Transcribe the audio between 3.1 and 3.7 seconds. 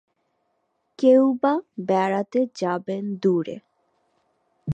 দূরে।